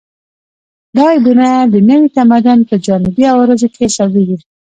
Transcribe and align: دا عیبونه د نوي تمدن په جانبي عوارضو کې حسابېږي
دا 0.95 1.05
عیبونه 1.13 1.47
د 1.73 1.75
نوي 1.89 2.07
تمدن 2.17 2.59
په 2.69 2.75
جانبي 2.85 3.23
عوارضو 3.31 3.67
کې 3.73 3.81
حسابېږي 3.89 4.37